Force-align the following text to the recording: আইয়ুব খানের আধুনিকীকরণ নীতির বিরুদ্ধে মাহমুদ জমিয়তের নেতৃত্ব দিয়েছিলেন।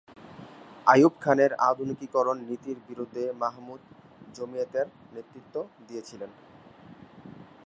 আইয়ুব 0.87 1.13
খানের 1.21 1.51
আধুনিকীকরণ 1.69 2.37
নীতির 2.49 2.77
বিরুদ্ধে 2.87 3.23
মাহমুদ 3.41 3.81
জমিয়তের 4.35 4.87
নেতৃত্ব 5.13 5.55
দিয়েছিলেন। 5.87 6.31